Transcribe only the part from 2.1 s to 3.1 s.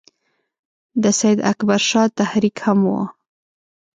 تحریک هم وو.